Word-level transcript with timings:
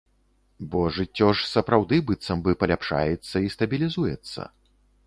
Бо 0.71 0.79
жыццё 0.95 1.27
ж 1.41 1.45
сапраўды 1.51 2.01
быццам 2.09 2.43
бы 2.49 2.57
паляпшаецца 2.65 3.35
і 3.47 3.57
стабілізуецца. 3.59 4.53